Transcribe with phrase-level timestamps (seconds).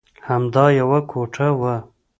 [0.27, 1.75] همدا یوه کوټه وه.